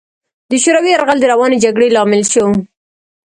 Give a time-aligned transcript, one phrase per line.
[0.49, 2.45] د شوروي یرغل د روانې جګړې لامل شو.